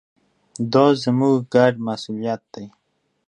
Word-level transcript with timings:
دا 0.73 0.85
زموږ 1.03 1.35
ګډ 1.53 1.73
مسوولیت 1.87 2.41
دی. 2.53 2.65